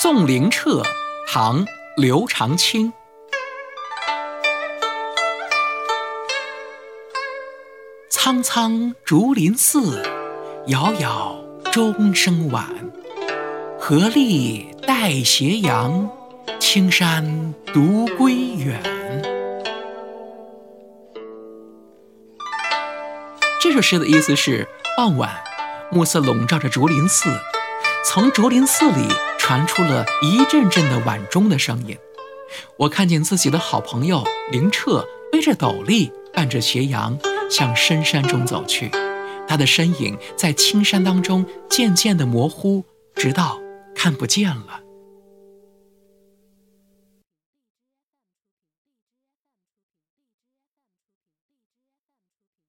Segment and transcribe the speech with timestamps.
[0.00, 0.80] 宋灵彻，
[1.26, 1.66] 唐·
[1.96, 2.92] 刘长卿。
[8.08, 10.00] 苍苍竹林寺，
[10.68, 12.64] 杳杳钟声晚。
[13.76, 16.08] 何历代斜阳，
[16.60, 18.80] 青山独归远。
[23.60, 25.42] 这首诗的意思是：傍晚，
[25.90, 27.28] 暮色笼罩着竹林寺，
[28.04, 29.08] 从竹林寺里
[29.48, 31.96] 传出了一阵阵的晚钟的声音。
[32.76, 35.02] 我看见自己的好朋友林澈
[35.32, 37.18] 背着斗笠，伴着斜阳
[37.50, 38.90] 向深山中走去。
[39.48, 42.84] 他的身影在青山当中渐渐的模糊，
[43.14, 43.58] 直到
[43.94, 44.82] 看不见了。